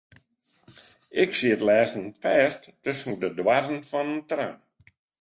Ik 1.21 1.31
siet 1.39 1.65
lêsten 1.69 2.05
fêst 2.23 2.61
tusken 2.83 3.13
de 3.21 3.29
doarren 3.37 3.81
fan 3.89 4.09
in 4.15 4.21
tram. 4.29 4.55